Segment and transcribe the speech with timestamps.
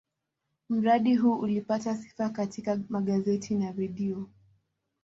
[0.69, 4.29] Mradi huu ulipata sifa katika magazeti na redio.